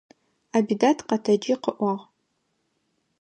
[0.57, 2.03] Абидат къэтэджи къыӏуагъ.